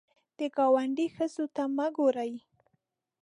[0.37, 2.33] د ګاونډي ښځو ته مه ګورې